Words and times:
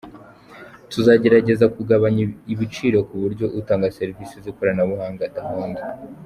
Tuzagerageza 0.91 1.65
kugabanya 1.75 2.23
ibiciro 2.53 2.97
ku 3.09 3.15
buryo 3.21 3.45
utanga 3.59 3.93
serivisi 3.97 4.35
z’ikoranabuhanga 4.43 5.21
adahomba. 5.29 5.81